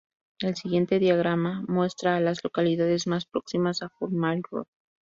[0.39, 4.65] El siguiente diagrama muestra a las localidades más próximas a Four Mile Road.